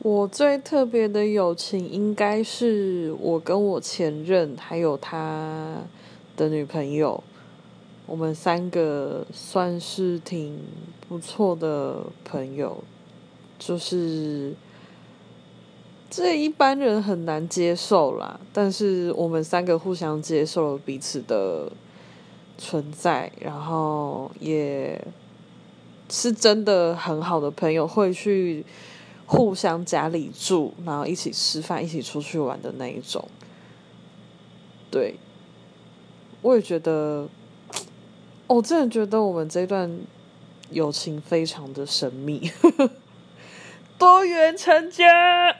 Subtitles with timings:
[0.00, 5.76] 我最特别的友情应该是我跟我前任还有他
[6.36, 7.22] 的女朋友，
[8.06, 10.56] 我们三个算是挺
[11.08, 12.84] 不错的朋友，
[13.58, 14.54] 就是
[16.08, 21.72] 这一般人很难接受啦，但是我们三个互相接受了彼此的
[22.56, 25.04] 存在，然后也
[26.08, 28.64] 是真的很好的朋友，会去。
[29.28, 33.28] 互相家里住，然后一起吃饭，一起出去玩的那一种。
[34.90, 35.16] 对，
[36.40, 37.28] 我也觉得，
[38.48, 40.00] 我真的觉得我们这段
[40.70, 42.50] 友情非常的神秘，
[43.98, 45.54] 多元成家。